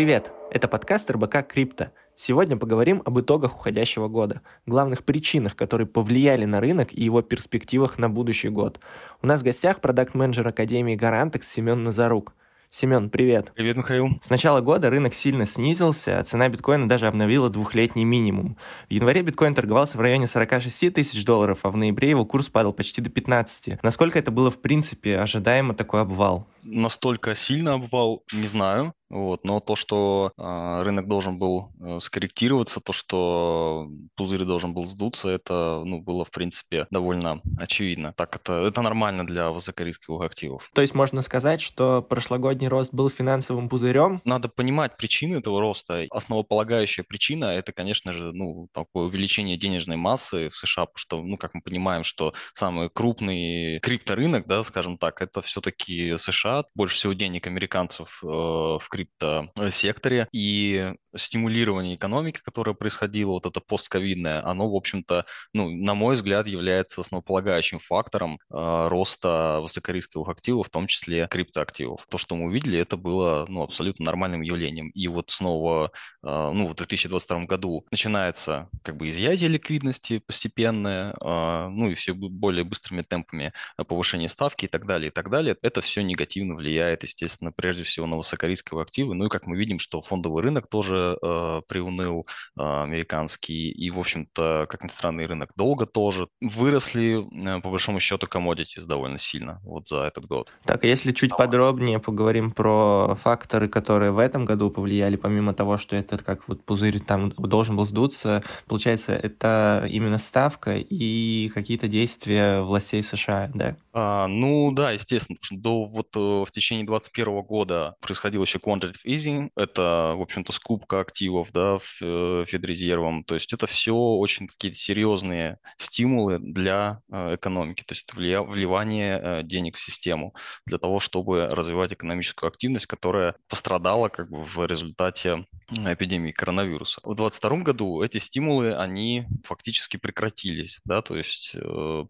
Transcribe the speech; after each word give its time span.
привет! 0.00 0.32
Это 0.50 0.66
подкаст 0.66 1.10
РБК 1.10 1.46
Крипто. 1.46 1.92
Сегодня 2.14 2.56
поговорим 2.56 3.02
об 3.04 3.20
итогах 3.20 3.56
уходящего 3.56 4.08
года, 4.08 4.40
главных 4.64 5.04
причинах, 5.04 5.54
которые 5.54 5.86
повлияли 5.86 6.46
на 6.46 6.58
рынок 6.58 6.94
и 6.94 7.04
его 7.04 7.20
перспективах 7.20 7.98
на 7.98 8.08
будущий 8.08 8.48
год. 8.48 8.80
У 9.20 9.26
нас 9.26 9.42
в 9.42 9.44
гостях 9.44 9.82
продакт-менеджер 9.82 10.48
Академии 10.48 10.94
Гарантекс 10.94 11.50
Семен 11.50 11.82
Назарук. 11.82 12.32
Семен, 12.70 13.10
привет. 13.10 13.52
Привет, 13.54 13.76
Михаил. 13.76 14.08
С 14.22 14.30
начала 14.30 14.62
года 14.62 14.88
рынок 14.88 15.12
сильно 15.12 15.44
снизился, 15.44 16.18
а 16.18 16.22
цена 16.22 16.48
биткоина 16.48 16.88
даже 16.88 17.06
обновила 17.06 17.50
двухлетний 17.50 18.04
минимум. 18.04 18.56
В 18.88 18.92
январе 18.94 19.20
биткоин 19.20 19.54
торговался 19.54 19.98
в 19.98 20.00
районе 20.00 20.28
46 20.28 20.94
тысяч 20.94 21.26
долларов, 21.26 21.58
а 21.64 21.70
в 21.70 21.76
ноябре 21.76 22.08
его 22.08 22.24
курс 22.24 22.48
падал 22.48 22.72
почти 22.72 23.02
до 23.02 23.10
15. 23.10 23.82
Насколько 23.82 24.18
это 24.18 24.30
было 24.30 24.50
в 24.50 24.62
принципе 24.62 25.18
ожидаемо 25.18 25.74
такой 25.74 26.00
обвал? 26.00 26.46
Настолько 26.62 27.34
сильно 27.34 27.74
обвал, 27.74 28.24
не 28.32 28.46
знаю. 28.46 28.94
Вот, 29.10 29.44
но 29.44 29.58
то, 29.60 29.74
что 29.74 30.32
э, 30.38 30.82
рынок 30.82 31.08
должен 31.08 31.36
был 31.36 31.72
э, 31.80 31.98
скорректироваться, 32.00 32.80
то, 32.80 32.92
что 32.92 33.88
пузырь 34.14 34.44
должен 34.44 34.72
был 34.72 34.86
сдуться, 34.86 35.28
это 35.28 35.82
ну, 35.84 36.00
было, 36.00 36.24
в 36.24 36.30
принципе, 36.30 36.86
довольно 36.90 37.40
очевидно. 37.58 38.12
Так 38.12 38.36
это, 38.36 38.64
это 38.66 38.82
нормально 38.82 39.26
для 39.26 39.50
высокорисковых 39.50 40.24
активов. 40.24 40.70
То 40.74 40.80
есть 40.80 40.94
можно 40.94 41.22
сказать, 41.22 41.60
что 41.60 42.02
прошлогодний 42.02 42.68
рост 42.68 42.94
был 42.94 43.10
финансовым 43.10 43.68
пузырем? 43.68 44.20
Надо 44.24 44.48
понимать 44.48 44.96
причины 44.96 45.36
этого 45.38 45.60
роста. 45.60 46.06
Основополагающая 46.10 47.04
причина– 47.04 47.44
это, 47.46 47.72
конечно 47.72 48.12
же, 48.12 48.32
ну, 48.32 48.68
такое 48.72 49.06
увеличение 49.06 49.56
денежной 49.56 49.96
массы 49.96 50.50
в 50.50 50.56
США, 50.56 50.86
потому 50.86 50.98
что, 50.98 51.22
ну, 51.22 51.36
как 51.36 51.54
мы 51.54 51.62
понимаем, 51.62 52.04
что 52.04 52.32
самый 52.54 52.88
крупный 52.90 53.80
крипторынок, 53.80 54.46
да, 54.46 54.62
скажем 54.62 54.98
так, 54.98 55.20
это 55.20 55.42
все-таки 55.42 56.16
США. 56.16 56.64
Больше 56.76 56.94
всего 56.94 57.12
денег 57.12 57.48
американцев 57.48 58.20
э, 58.22 58.26
в 58.26 58.86
криптосекторе, 59.04 60.28
и 60.32 60.94
стимулирование 61.16 61.96
экономики, 61.96 62.40
которое 62.42 62.74
происходило, 62.74 63.30
вот 63.30 63.46
это 63.46 63.60
постковидное, 63.60 64.44
оно, 64.46 64.70
в 64.70 64.76
общем-то, 64.76 65.26
ну, 65.52 65.70
на 65.70 65.94
мой 65.94 66.14
взгляд, 66.14 66.46
является 66.46 67.00
основополагающим 67.00 67.78
фактором 67.78 68.38
э, 68.50 68.88
роста 68.88 69.58
высокорисковых 69.62 70.28
активов, 70.28 70.68
в 70.68 70.70
том 70.70 70.86
числе 70.86 71.26
криптоактивов. 71.30 72.06
То, 72.08 72.18
что 72.18 72.36
мы 72.36 72.46
увидели, 72.46 72.78
это 72.78 72.96
было 72.96 73.46
ну, 73.48 73.62
абсолютно 73.62 74.04
нормальным 74.04 74.42
явлением. 74.42 74.90
И 74.90 75.08
вот 75.08 75.30
снова, 75.30 75.92
э, 76.22 76.50
ну, 76.52 76.66
в 76.66 76.74
2022 76.74 77.44
году 77.44 77.86
начинается 77.90 78.68
как 78.82 78.96
бы 78.96 79.08
изъятие 79.08 79.48
ликвидности 79.48 80.18
постепенное, 80.18 81.12
э, 81.12 81.68
ну 81.68 81.90
и 81.90 81.94
все 81.94 82.14
более 82.14 82.64
быстрыми 82.64 83.02
темпами 83.02 83.52
повышения 83.76 84.28
ставки 84.28 84.66
и 84.66 84.68
так 84.68 84.86
далее, 84.86 85.08
и 85.10 85.12
так 85.12 85.30
далее. 85.30 85.56
Это 85.62 85.80
все 85.80 86.02
негативно 86.02 86.54
влияет, 86.54 87.02
естественно, 87.02 87.52
прежде 87.52 87.84
всего 87.84 88.06
на 88.06 88.16
высокорисковые 88.16 88.82
активы. 88.90 89.14
Ну 89.14 89.26
и 89.26 89.28
как 89.28 89.46
мы 89.46 89.56
видим, 89.56 89.78
что 89.78 90.00
фондовый 90.00 90.42
рынок 90.42 90.66
тоже 90.68 91.16
э, 91.22 91.62
приуныл, 91.68 92.26
э, 92.58 92.62
американский, 92.62 93.70
и, 93.70 93.90
в 93.90 93.98
общем-то, 93.98 94.66
как 94.68 94.82
ни 94.82 94.88
странно, 94.88 95.20
и 95.20 95.26
рынок 95.26 95.52
долго 95.56 95.86
тоже. 95.86 96.28
Выросли, 96.40 97.24
э, 97.32 97.60
по 97.60 97.70
большому 97.70 98.00
счету, 98.00 98.26
commodities 98.26 98.84
довольно 98.86 99.18
сильно 99.18 99.60
вот 99.62 99.86
за 99.86 100.02
этот 100.02 100.26
год. 100.26 100.52
Так, 100.64 100.84
а 100.84 100.86
если 100.86 101.12
чуть 101.12 101.36
подробнее 101.36 102.00
поговорим 102.00 102.50
про 102.50 103.14
факторы, 103.22 103.68
которые 103.68 104.10
в 104.10 104.18
этом 104.18 104.44
году 104.44 104.70
повлияли, 104.70 105.16
помимо 105.16 105.54
того, 105.54 105.78
что 105.78 105.96
этот 105.96 106.22
как 106.22 106.48
вот 106.48 106.64
пузырь 106.64 106.98
там 107.00 107.30
должен 107.30 107.76
был 107.76 107.84
сдуться, 107.84 108.42
получается, 108.66 109.12
это 109.12 109.86
именно 109.88 110.18
ставка 110.18 110.76
и 110.76 111.48
какие-то 111.54 111.86
действия 111.86 112.62
властей 112.62 113.02
США, 113.02 113.50
да? 113.54 113.76
А, 113.92 114.26
ну 114.26 114.72
да, 114.72 114.92
естественно, 114.92 115.36
потому 115.36 115.44
что 115.44 115.56
до 115.56 115.84
вот 115.84 116.16
э, 116.16 116.44
в 116.44 116.50
течение 116.50 116.86
2021 116.86 117.42
года 117.42 117.94
происходил 118.00 118.42
еще 118.42 118.58
quantitative 118.58 118.79
easing, 119.06 119.50
это, 119.56 120.14
в 120.16 120.22
общем-то, 120.22 120.52
скупка 120.52 121.00
активов, 121.00 121.52
да, 121.52 121.78
э, 122.00 122.44
Федрезервом, 122.46 123.24
то 123.24 123.34
есть 123.34 123.52
это 123.52 123.66
все 123.66 123.94
очень 123.94 124.46
какие-то 124.46 124.78
серьезные 124.78 125.58
стимулы 125.78 126.38
для 126.38 127.00
э, 127.10 127.36
экономики, 127.36 127.82
то 127.84 127.92
есть 127.92 128.12
вливание 128.12 129.42
денег 129.44 129.76
в 129.76 129.84
систему 129.84 130.34
для 130.66 130.78
того, 130.78 131.00
чтобы 131.00 131.48
развивать 131.48 131.92
экономическую 131.92 132.48
активность, 132.48 132.86
которая 132.86 133.34
пострадала 133.48 134.08
как 134.08 134.30
бы 134.30 134.42
в 134.42 134.66
результате 134.66 135.46
эпидемии 135.70 136.32
коронавируса. 136.32 137.00
В 137.02 137.14
2022 137.14 137.58
году 137.58 138.02
эти 138.02 138.18
стимулы, 138.18 138.74
они 138.74 139.26
фактически 139.44 139.96
прекратились, 139.96 140.80
да, 140.84 141.02
то 141.02 141.16
есть 141.16 141.54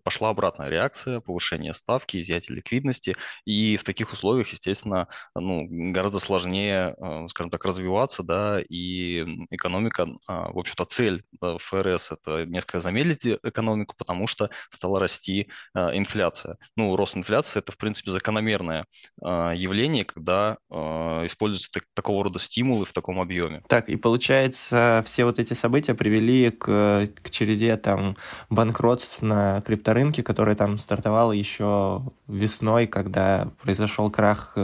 пошла 0.03 0.31
обратная 0.31 0.69
реакция, 0.69 1.21
повышение 1.21 1.75
ставки, 1.75 2.19
изъятие 2.19 2.57
ликвидности. 2.57 3.17
И 3.45 3.77
в 3.77 3.85
таких 3.85 4.13
условиях, 4.13 4.49
естественно, 4.49 5.09
ну, 5.35 5.67
гораздо 5.93 6.19
сложнее, 6.19 6.50
э, 6.59 7.27
скажем 7.29 7.51
так, 7.51 7.65
развиваться, 7.65 8.23
да, 8.23 8.61
и 8.61 9.25
экономика, 9.51 10.09
а, 10.27 10.51
в 10.53 10.59
общем-то, 10.59 10.85
цель 10.85 11.23
ФРС– 11.41 12.13
это 12.13 12.47
несколько 12.47 12.81
замедлить 12.81 13.27
экономику, 13.43 13.95
потому 13.97 14.27
что 14.27 14.51
стала 14.69 15.01
расти 15.01 15.49
э, 15.75 15.97
инфляция. 15.97 16.57
Ну, 16.77 16.95
рост 16.97 17.17
инфляции– 17.17 17.59
это, 17.61 17.73
в 17.73 17.77
принципе, 17.77 18.11
закономерное 18.11 18.87
э, 19.23 19.53
явление, 19.57 20.05
когда 20.05 20.59
используются 20.71 21.71
так, 21.73 21.85
такого 21.95 22.25
рода 22.25 22.39
стимулы 22.39 22.85
в 22.85 22.93
таком 22.93 23.21
объеме. 23.21 23.63
Так, 23.69 23.89
и 23.89 23.97
получается, 23.97 25.03
все 25.07 25.25
вот 25.25 25.39
эти 25.39 25.55
события 25.55 25.95
привели 25.95 26.51
к, 26.51 27.09
к 27.23 27.31
череде 27.31 27.77
там 27.77 28.17
банкротств 28.49 29.23
на 29.23 29.61
крипторынке, 29.63 30.23
которая 30.23 30.55
там 30.57 30.79
стартовала 30.79 31.33
еще 31.33 32.03
весной, 32.27 32.87
когда 32.87 33.51
произошел 33.63 34.11
крах 34.11 34.57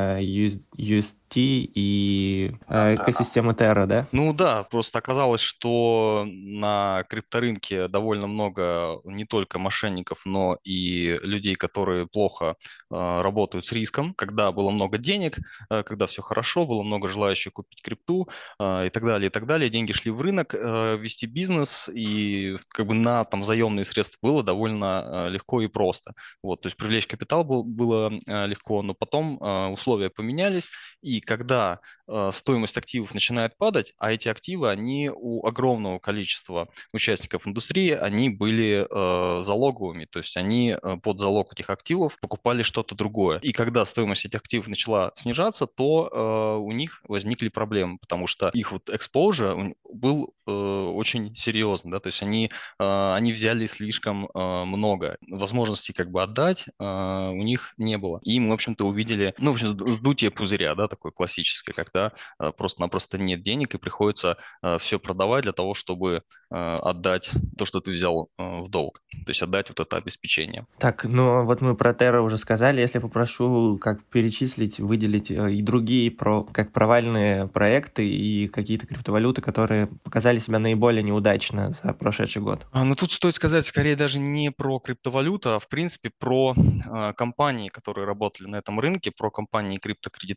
э, 0.00 0.22
стейблкоина 0.22 0.60
USD, 0.80 1.16
и 1.36 2.52
э, 2.66 2.94
экосистемы 2.96 3.52
Terra, 3.52 3.86
да? 3.86 4.08
Ну 4.12 4.32
да, 4.32 4.64
просто 4.64 4.98
оказалось, 4.98 5.40
что 5.40 6.24
на 6.26 7.04
крипторынке 7.08 7.88
довольно 7.88 8.26
много 8.26 9.00
не 9.04 9.24
только 9.24 9.58
мошенников, 9.58 10.22
но 10.24 10.58
и 10.64 11.18
людей, 11.22 11.54
которые 11.54 12.06
плохо 12.06 12.56
э, 12.90 13.20
работают 13.20 13.66
с 13.66 13.72
риском, 13.72 14.14
когда 14.14 14.50
было 14.50 14.70
много 14.70 14.98
денег, 14.98 15.38
э, 15.70 15.82
когда 15.82 16.06
все 16.06 16.22
хорошо, 16.22 16.66
было 16.66 16.82
много 16.82 17.08
желающих 17.08 17.52
купить 17.52 17.82
крипту 17.82 18.28
э, 18.58 18.86
и 18.86 18.90
так 18.90 19.04
далее, 19.04 19.28
и 19.28 19.30
так 19.30 19.46
далее. 19.46 19.70
Деньги 19.70 19.92
шли 19.92 20.10
в 20.10 20.20
рынок, 20.20 20.54
э, 20.54 20.96
вести 20.96 21.26
бизнес, 21.26 21.88
и 21.92 22.56
как 22.70 22.86
бы 22.86 22.94
на 22.94 23.24
там 23.24 23.44
заемные 23.44 23.84
средства 23.84 24.18
было 24.22 24.42
довольно 24.42 25.26
э, 25.26 25.30
легко 25.30 25.60
и 25.60 25.68
просто. 25.68 26.14
Вот, 26.42 26.62
то 26.62 26.66
есть 26.66 26.76
привлечь 26.76 27.06
капитал 27.06 27.44
был, 27.44 27.62
было 27.62 28.10
э, 28.26 28.46
легко, 28.46 28.82
но 28.82 28.94
потом 28.94 29.38
э, 29.40 29.66
условия 29.68 30.10
поменялись, 30.10 30.69
и 31.02 31.20
когда 31.20 31.80
э, 32.08 32.30
стоимость 32.32 32.76
активов 32.76 33.14
начинает 33.14 33.56
падать, 33.56 33.94
а 33.98 34.12
эти 34.12 34.28
активы, 34.28 34.70
они 34.70 35.10
у 35.14 35.46
огромного 35.46 35.98
количества 35.98 36.68
участников 36.92 37.46
индустрии, 37.46 37.90
они 37.90 38.28
были 38.28 38.86
э, 38.88 39.42
залоговыми, 39.42 40.04
то 40.04 40.18
есть 40.18 40.36
они 40.36 40.76
э, 40.80 40.96
под 41.02 41.20
залог 41.20 41.52
этих 41.52 41.70
активов 41.70 42.18
покупали 42.20 42.62
что-то 42.62 42.94
другое. 42.94 43.38
И 43.38 43.52
когда 43.52 43.84
стоимость 43.84 44.24
этих 44.26 44.40
активов 44.40 44.68
начала 44.68 45.12
снижаться, 45.14 45.66
то 45.66 46.08
э, 46.10 46.60
у 46.60 46.72
них 46.72 47.00
возникли 47.08 47.48
проблемы, 47.48 47.98
потому 47.98 48.26
что 48.26 48.48
их 48.48 48.72
вот 48.72 48.88
exposure 48.88 49.74
был 49.92 50.34
э, 50.46 50.50
очень 50.50 51.34
серьезный, 51.34 51.92
да, 51.92 52.00
то 52.00 52.08
есть 52.08 52.22
они, 52.22 52.50
э, 52.78 53.14
они 53.14 53.32
взяли 53.32 53.66
слишком 53.66 54.26
э, 54.26 54.64
много. 54.64 55.16
Возможности 55.28 55.92
как 55.92 56.10
бы 56.10 56.22
отдать 56.22 56.66
э, 56.78 57.30
у 57.30 57.42
них 57.42 57.74
не 57.78 57.96
было. 57.98 58.20
И 58.22 58.38
мы, 58.40 58.50
в 58.50 58.54
общем-то, 58.54 58.86
увидели, 58.86 59.34
ну, 59.38 59.52
в 59.52 59.54
общем, 59.54 59.68
сдутие 59.68 60.30
пузыря, 60.30 60.49
да, 60.58 60.88
такой 60.88 61.12
классическое, 61.12 61.74
когда 61.74 62.12
э, 62.38 62.52
просто-напросто 62.56 63.18
нет 63.18 63.42
денег 63.42 63.74
и 63.74 63.78
приходится 63.78 64.36
э, 64.62 64.78
все 64.78 64.98
продавать 64.98 65.42
для 65.42 65.52
того, 65.52 65.74
чтобы 65.74 66.22
э, 66.50 66.54
отдать 66.54 67.30
то, 67.56 67.64
что 67.64 67.80
ты 67.80 67.92
взял 67.92 68.28
в 68.38 68.68
долг, 68.68 69.02
то 69.10 69.30
есть 69.30 69.42
отдать 69.42 69.68
вот 69.68 69.80
это 69.80 69.96
обеспечение. 69.96 70.66
Так, 70.78 71.04
ну 71.04 71.44
вот 71.44 71.60
мы 71.60 71.76
про 71.76 71.92
Terra 71.92 72.20
уже 72.20 72.38
сказали, 72.38 72.80
если 72.80 72.98
попрошу 72.98 73.78
как 73.80 74.04
перечислить, 74.04 74.78
выделить 74.78 75.30
и 75.30 75.62
другие 75.62 76.10
про, 76.10 76.44
как 76.44 76.72
провальные 76.72 77.48
проекты 77.48 78.08
и 78.08 78.48
какие-то 78.48 78.86
криптовалюты, 78.86 79.42
которые 79.42 79.88
показали 80.02 80.38
себя 80.38 80.58
наиболее 80.58 81.02
неудачно 81.02 81.72
за 81.72 81.92
прошедший 81.92 82.42
год. 82.42 82.66
А, 82.72 82.84
ну 82.84 82.94
тут 82.94 83.12
стоит 83.12 83.34
сказать 83.34 83.66
скорее 83.66 83.96
даже 83.96 84.18
не 84.18 84.50
про 84.50 84.78
криптовалюту, 84.78 85.54
а 85.54 85.58
в 85.58 85.68
принципе 85.68 86.10
про 86.18 86.54
э, 86.54 87.12
компании, 87.14 87.68
которые 87.68 88.06
работали 88.06 88.48
на 88.48 88.56
этом 88.56 88.80
рынке, 88.80 89.10
про 89.10 89.30
компании 89.30 89.78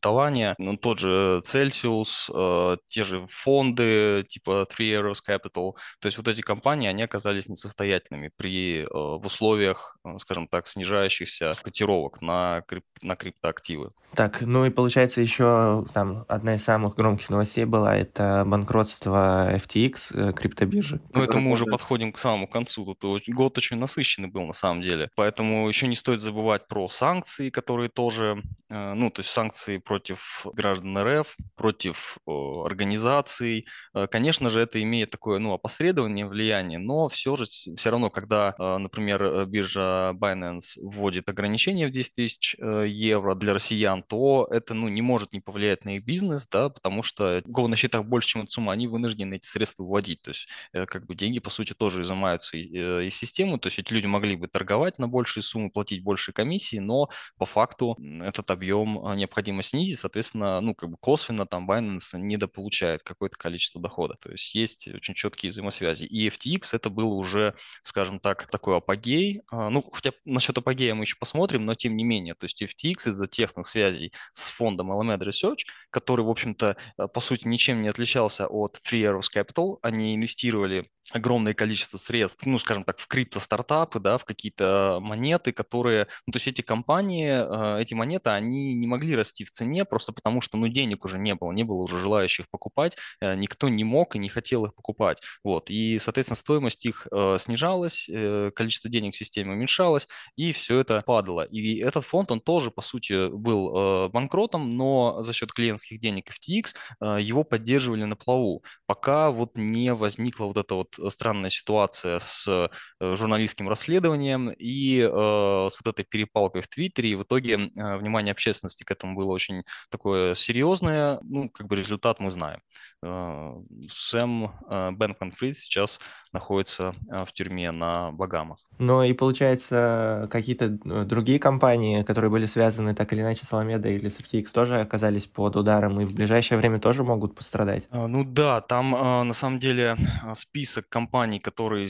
криптокредитования, 0.04 0.56
ну, 0.58 0.78
тот 0.78 1.00
же 1.00 1.42
Celsius, 1.46 2.30
э, 2.34 2.78
те 2.88 3.04
же 3.04 3.26
фонды 3.30 4.26
типа 4.28 4.68
Three 4.70 5.00
Arrows 5.00 5.20
Capital. 5.28 5.74
То 6.00 6.06
есть 6.06 6.18
вот 6.18 6.28
эти 6.28 6.42
компании, 6.42 6.88
они 6.88 7.04
оказались 7.04 7.48
несостоятельными 7.48 8.30
при, 8.36 8.84
э, 8.84 8.88
в 8.92 9.26
условиях, 9.26 9.98
э, 10.06 10.18
скажем 10.20 10.48
так, 10.48 10.68
снижающихся 10.68 11.54
котировок 11.62 12.22
на, 12.22 12.62
крип, 12.68 12.84
на 13.02 13.16
криптоактивы. 13.16 13.90
Так, 14.16 14.42
ну 14.42 14.66
и 14.66 14.70
получается 14.70 15.22
еще 15.22 15.86
там 15.94 16.26
одна 16.28 16.56
из 16.56 16.64
самых 16.64 16.96
громких 16.96 17.30
новостей 17.30 17.66
была, 17.66 17.96
это 17.96 18.44
банкротство 18.46 19.56
FTX, 19.56 19.96
э, 20.14 20.34
криптобиржи. 20.34 21.02
Ну 21.14 21.24
это 21.24 21.40
мы 21.40 21.52
уже 21.52 21.66
подходим 21.66 22.12
к 22.12 22.20
самому 22.20 22.48
концу. 22.48 22.94
Тут 23.00 23.24
год 23.28 23.58
очень 23.58 23.78
насыщенный 23.78 24.30
был 24.30 24.44
на 24.44 24.54
самом 24.54 24.82
деле. 24.82 25.10
Поэтому 25.16 25.68
еще 25.68 25.88
не 25.88 25.96
стоит 25.96 26.22
забывать 26.22 26.68
про 26.68 26.90
санкции, 26.90 27.50
которые 27.50 27.90
тоже, 27.90 28.42
э, 28.70 28.94
ну 28.94 29.10
то 29.10 29.22
есть 29.22 29.32
санкции 29.32 29.78
против 29.78 29.93
против 29.94 30.48
граждан 30.54 30.98
РФ, 30.98 31.38
против 31.56 32.18
организаций. 32.25 33.68
Конечно 34.10 34.50
же, 34.50 34.62
это 34.62 34.81
имеет 34.81 35.12
такое 35.12 35.38
ну, 35.38 35.54
опосредование 35.54 36.25
влияние, 36.25 36.80
но 36.80 37.07
все 37.10 37.36
же 37.36 37.45
все 37.45 37.92
равно, 37.92 38.10
когда, 38.10 38.56
например, 38.57 39.45
биржа 39.45 40.16
Binance 40.19 40.80
вводит 40.81 41.30
ограничения 41.30 41.86
в 41.86 41.92
10 41.92 42.13
тысяч 42.16 42.56
евро 42.56 43.36
для 43.36 43.54
россиян, 43.54 44.01
то 44.01 44.48
это 44.50 44.74
ну, 44.74 44.88
не 44.88 45.04
может 45.04 45.31
не 45.31 45.42
повлиять 45.42 45.86
на 45.86 45.98
их 45.98 46.04
бизнес, 46.04 46.48
да, 46.48 46.69
потому 46.69 47.04
что 47.04 47.44
кого 47.54 47.68
на 47.68 47.75
счетах 47.75 48.04
больше, 48.04 48.30
чем 48.30 48.48
сумма, 48.48 48.74
они 48.74 48.88
вынуждены 48.88 49.36
эти 49.36 49.45
средства 49.45 49.84
вводить. 49.84 50.24
То 50.24 50.31
есть 50.31 50.48
как 50.72 51.06
бы 51.06 51.13
деньги, 51.13 51.38
по 51.38 51.51
сути, 51.51 51.74
тоже 51.74 52.01
изымаются 52.01 52.57
из 52.57 53.13
системы, 53.13 53.60
то 53.60 53.68
есть 53.68 53.78
эти 53.78 53.94
люди 53.94 54.07
могли 54.07 54.38
бы 54.38 54.48
торговать 54.48 54.98
на 54.98 55.07
большие 55.07 55.44
суммы, 55.44 55.69
платить 55.69 56.01
больше 56.01 56.34
комиссии, 56.34 56.78
но 56.78 57.10
по 57.38 57.45
факту 57.45 57.95
этот 58.24 58.50
объем 58.50 59.00
необходимо 59.16 59.62
снизить, 59.62 59.82
соответственно, 59.91 60.62
ну, 60.62 60.74
как 60.75 60.89
бы 60.89 60.97
косвенно 60.97 61.45
там 61.45 61.69
Binance 61.69 62.18
недополучает 62.18 63.03
какое-то 63.03 63.38
количество 63.38 63.81
дохода. 63.81 64.15
То 64.21 64.31
есть 64.31 64.56
есть 64.56 64.88
очень 64.88 65.13
четкие 65.13 65.51
взаимосвязи. 65.51 66.06
И 66.06 66.30
FTX 66.30 66.69
это 66.74 66.89
был 66.89 67.13
уже, 67.18 67.56
скажем 67.81 68.19
так, 68.19 68.50
такой 68.50 68.77
апогей. 68.77 69.41
А, 69.51 69.69
ну, 69.69 69.81
хотя 69.91 70.12
насчет 70.25 70.57
апогея 70.57 70.95
мы 70.95 71.03
еще 71.03 71.18
посмотрим, 71.19 71.65
но 71.65 71.75
тем 71.75 71.95
не 71.97 72.03
менее. 72.03 72.35
То 72.35 72.45
есть 72.45 72.62
FTX 72.62 73.09
из-за 73.09 73.27
тесных 73.27 73.68
связей 73.68 74.13
с 74.31 74.50
фондом 74.50 74.91
Alameda 74.91 75.27
Research, 75.27 75.65
который, 75.94 76.25
в 76.25 76.30
общем-то, 76.30 76.75
а, 76.98 77.07
по 77.07 77.19
сути, 77.22 77.48
ничем 77.48 77.81
не 77.81 77.88
отличался 77.88 78.48
от 78.48 78.78
Three 78.78 79.04
Arrows 79.04 79.28
Capital, 79.34 79.78
они 79.81 80.16
инвестировали 80.16 80.90
огромное 81.12 81.54
количество 81.54 81.98
средств, 81.98 82.45
ну, 82.45 82.57
скажем 82.60 82.84
так, 82.84 82.98
в 83.00 83.07
крипто-стартапы, 83.07 84.00
да, 84.00 84.18
в 84.18 84.25
какие-то 84.25 85.00
монеты, 85.01 85.51
которые, 85.51 86.07
ну, 86.25 86.31
то 86.31 86.38
есть 86.38 86.48
эти 86.48 86.62
компании, 86.62 87.30
э, 87.78 87.81
эти 87.81 87.94
монеты, 87.94 88.30
они 88.30 88.74
не 88.74 88.88
могли 88.88 89.16
расти 89.16 89.44
в 89.44 89.51
цене 89.51 89.86
просто 89.86 90.13
потому, 90.13 90.42
что, 90.42 90.57
ну, 90.57 90.68
денег 90.68 91.06
уже 91.06 91.19
не 91.19 91.36
было, 91.36 91.51
не 91.51 91.63
было 91.63 91.81
уже 91.81 92.00
желающих 92.00 92.50
покупать, 92.50 92.95
э, 93.22 93.36
никто 93.36 93.69
не 93.69 93.84
мог 93.84 94.16
и 94.16 94.19
не 94.19 94.30
хотел 94.30 94.66
их 94.66 94.74
покупать, 94.75 95.19
вот, 95.44 95.69
и, 95.69 96.00
соответственно, 96.00 96.38
стоимость 96.38 96.86
их 96.86 97.07
э, 97.12 97.38
снижалась, 97.40 98.10
количество 98.56 98.90
денег 98.90 99.13
в 99.16 99.18
системе 99.18 99.54
уменьшалось, 99.54 100.07
и 100.36 100.51
все 100.51 100.80
это 100.80 101.01
падало. 101.01 101.42
И 101.42 101.80
этот 101.80 102.06
фонд, 102.06 102.31
он 102.31 102.40
тоже, 102.42 102.72
по 102.72 102.81
сути, 102.81 103.30
был 103.30 104.10
банкротом, 104.10 104.69
но 104.78 105.22
за 105.22 105.34
счет 105.34 105.51
клиентских 105.83 106.00
денег 106.00 106.30
FTX 106.30 107.19
его 107.19 107.44
поддерживали 107.44 108.03
на 108.03 108.15
плаву, 108.15 108.63
пока 108.85 109.31
вот 109.31 109.57
не 109.57 109.94
возникла 109.94 110.45
вот 110.45 110.57
эта 110.57 110.75
вот 110.75 110.95
странная 111.09 111.50
ситуация 111.50 112.19
с 112.19 112.47
э, 112.47 113.15
журналистским 113.15 113.69
расследованием 113.69 114.50
и 114.50 115.00
э, 115.00 115.07
с 115.09 115.77
вот 115.83 115.88
этой 115.88 116.06
перепалкой 116.06 116.62
в 116.62 116.68
Твиттере. 116.68 117.12
И 117.12 117.15
в 117.15 117.24
итоге 117.24 117.53
э, 117.53 117.97
внимание 117.97 118.31
общественности 118.31 118.83
к 118.83 118.91
этому 118.91 119.15
было 119.15 119.31
очень 119.31 119.63
такое 119.89 120.35
серьезное. 120.35 121.19
Ну, 121.24 121.50
как 121.50 121.68
бы 121.68 121.75
результат 121.75 122.19
мы 122.19 122.31
знаем. 122.31 122.59
Сэм 123.01 124.51
Бэнкман-Фрид 124.95 125.57
сейчас 125.57 126.00
находится 126.31 126.95
в 127.09 127.33
тюрьме 127.33 127.71
на 127.71 128.12
Багамах. 128.13 128.59
Ну 128.80 129.03
и 129.03 129.12
получается, 129.12 130.30
какие-то 130.31 130.69
другие 131.03 131.38
компании, 131.38 132.03
которые 132.03 132.31
были 132.31 132.45
связаны 132.45 132.95
так 132.95 133.12
или 133.12 133.19
иначе 133.19 133.45
с 133.45 133.51
Alameda 133.51 133.94
или 133.94 134.07
с 134.07 134.19
FTX, 134.19 134.53
тоже 134.53 134.80
оказались 134.80 135.25
под 135.25 135.57
ударом 135.57 135.73
и 136.02 136.06
в 136.06 136.14
ближайшее 136.14 136.58
время 136.58 136.80
тоже 136.80 137.04
могут 137.04 137.36
пострадать? 137.36 137.88
Ну 137.92 138.24
да, 138.24 138.62
там 138.62 138.92
на 138.92 139.34
самом 139.34 139.60
деле 139.60 139.98
список 140.36 140.90
компаний, 140.90 141.40
которые, 141.40 141.90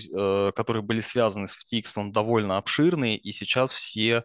которые 0.54 0.84
были 0.84 1.00
связаны 1.00 1.48
с 1.48 1.56
FTX, 1.56 1.86
он 1.98 2.12
довольно 2.12 2.58
обширный, 2.58 3.16
и 3.16 3.32
сейчас 3.32 3.72
все 3.74 4.24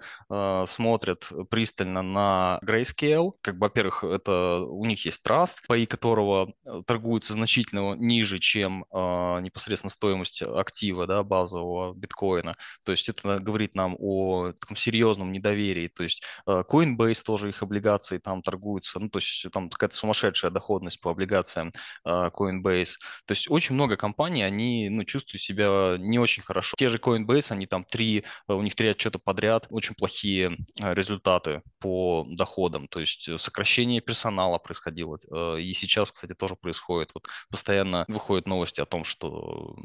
смотрят 0.67 1.31
пристально 1.51 2.03
на 2.03 2.61
Grayscale. 2.65 3.33
Как 3.41 3.57
бы, 3.59 3.67
во-первых, 3.67 4.05
это 4.05 4.61
у 4.61 4.85
них 4.85 5.05
есть 5.05 5.23
траст, 5.23 5.67
паи 5.67 5.87
которого 5.87 6.53
торгуются 6.87 7.33
значительно 7.33 7.95
ниже, 7.95 8.39
чем 8.39 8.85
непосредственно 8.93 9.91
стоимость 9.91 10.09
стоимость 10.09 10.43
актива, 10.43 11.07
да, 11.07 11.23
базового 11.23 11.95
биткоина. 11.95 12.55
То 12.85 12.93
есть 12.93 13.09
это 13.09 13.39
говорит 13.39 13.75
нам 13.75 13.97
о 13.99 14.53
таком 14.53 14.77
серьезном 14.77 15.33
недоверии. 15.33 15.89
То 15.89 16.03
есть 16.03 16.23
э, 16.47 16.63
Coinbase 16.69 17.23
тоже 17.25 17.51
их 17.51 17.63
облигации 17.63 18.19
там 18.19 18.43
торгуются. 18.43 18.99
Ну, 18.99 19.09
то 19.09 19.19
есть 19.19 19.48
там 19.51 19.71
какая-то 19.71 19.97
сумасшедшая 19.97 20.51
доходность 20.51 21.01
по 21.01 21.11
облигациям 21.11 21.71
э, 22.05 22.11
Coinbase. 22.11 22.95
То 23.27 23.33
есть 23.33 23.51
очень 23.51 23.75
много 23.75 23.97
компаний, 23.97 24.43
они 24.43 24.89
ну, 24.89 25.05
чувствуют 25.05 25.43
себя 25.43 25.97
не 25.99 26.19
очень 26.19 26.43
хорошо. 26.43 26.75
Те 26.77 26.89
же 26.89 26.99
Coinbase, 26.99 27.53
они 27.53 27.67
там 27.67 27.85
три, 27.85 28.25
э, 28.49 28.53
у 28.53 28.63
них 28.63 28.75
три 28.75 28.89
отчета 28.89 29.19
подряд, 29.19 29.67
очень 29.71 29.95
плохие 29.95 30.57
результаты 30.79 31.63
по 31.79 32.27
доходам. 32.29 32.89
То 32.89 33.01
есть 33.01 33.29
сокращение 33.41 34.01
персонала 34.01 34.59
происходило. 34.59 35.19
И 35.59 35.73
сейчас, 35.73 36.13
кстати, 36.13 36.35
тоже 36.35 36.57
происходит. 36.57 37.11
Вот 37.15 37.27
постоянно 37.51 38.05
выходят 38.09 38.47
новости 38.47 38.81
о 38.81 38.87
том, 38.87 39.05
что 39.05 39.77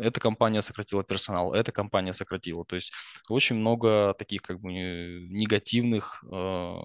эта 0.00 0.20
компания 0.20 0.62
сократила 0.62 1.02
персонал, 1.04 1.54
эта 1.54 1.72
компания 1.72 2.12
сократила. 2.12 2.64
То 2.64 2.76
есть 2.76 2.92
очень 3.28 3.56
много 3.56 4.14
таких 4.18 4.42
как 4.42 4.60
бы 4.60 4.72
негативных 4.72 6.22
э, 6.24 6.26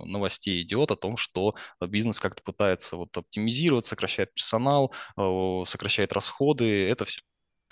новостей 0.06 0.62
идет 0.62 0.92
о 0.92 0.96
том, 0.96 1.18
что 1.18 1.56
бизнес 1.82 2.03
как-то 2.20 2.44
пытается 2.44 2.98
вот 2.98 3.16
оптимизировать, 3.18 3.86
сокращает 3.86 4.34
персонал, 4.34 4.94
э, 5.18 5.64
сокращает 5.66 6.14
расходы. 6.14 6.88
Это 6.90 7.06
все 7.06 7.22